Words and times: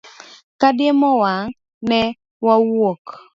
Kadiemo 0.59 1.09
wang', 1.21 1.53
ne 1.89 1.99
wawuok. 2.45 3.03